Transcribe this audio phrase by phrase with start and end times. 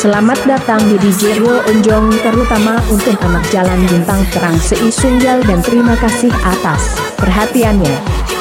[0.00, 5.92] Selamat datang di DJ Rio Onjong terutama untuk anak jalan bintang terang seisunggal dan terima
[6.00, 8.39] kasih atas perhatiannya.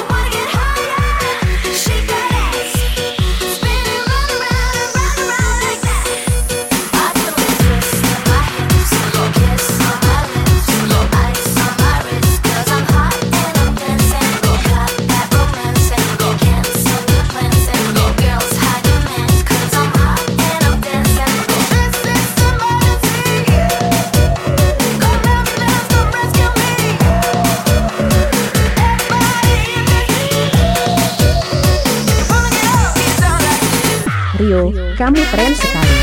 [34.49, 35.98] Rio, kamu keren sekali.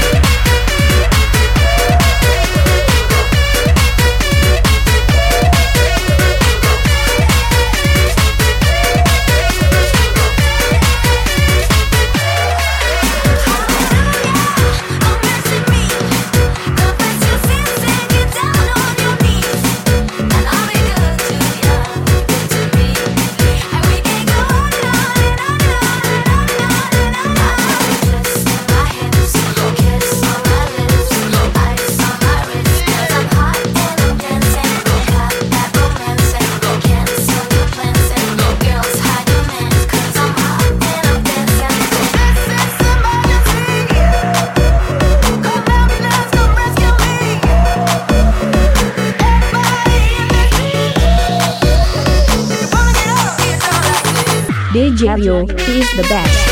[54.76, 56.45] Dejario, he is the best.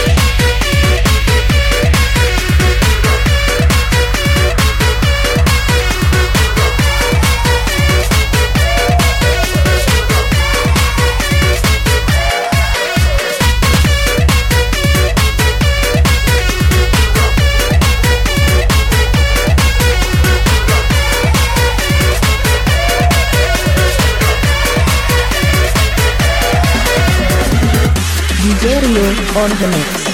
[29.36, 30.04] On the mix.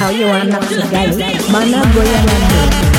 [0.00, 1.18] Ayo anak guys,
[1.50, 2.89] mana goyanganmu?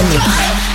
[0.00, 0.71] On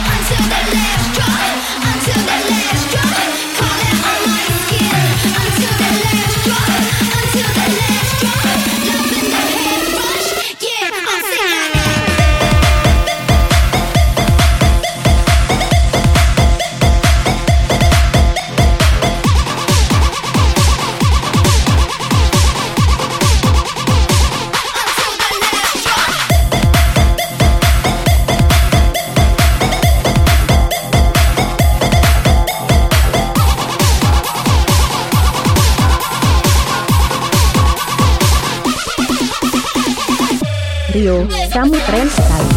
[40.96, 42.57] Rio, kamu keren sekali.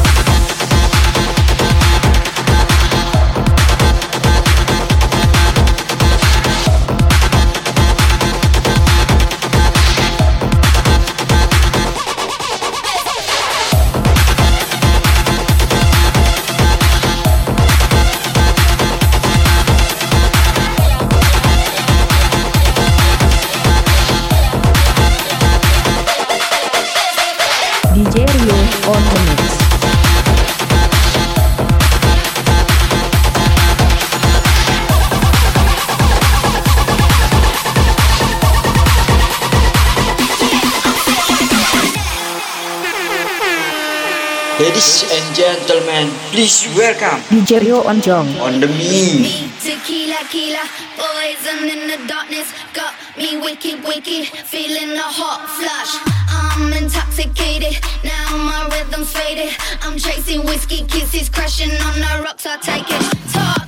[45.00, 49.48] Ladies and gentlemen, please welcome DJ Rio on Jong on the me.
[49.56, 50.60] Tequila, tequila,
[51.00, 55.96] poison in the darkness, got me wicked, wicked, feeling a hot flush.
[56.28, 59.56] I'm intoxicated, now my rhythm's faded.
[59.80, 62.44] I'm chasing whiskey kisses, crashing on the rocks.
[62.44, 63.59] I take it, talking